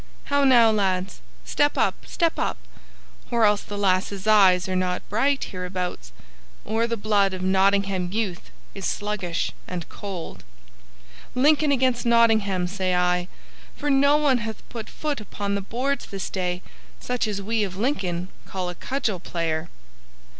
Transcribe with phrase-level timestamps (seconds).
[0.23, 1.21] How now, lads?
[1.45, 2.07] Step up!
[2.07, 2.57] Step up!
[3.29, 6.11] Or else the lasses' eyes are not bright hereabouts,
[6.65, 10.43] or the blood of Nottingham youth is sluggish and cold.
[11.35, 13.27] Lincoln against Nottingham, say I!
[13.77, 16.63] For no one hath put foot upon the boards this day
[16.99, 19.69] such as we of Lincoln call a cudgel player."